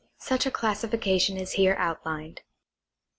[0.17, 2.41] Such a classification is here outlined.